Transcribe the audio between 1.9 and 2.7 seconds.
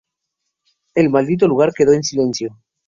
en silencio.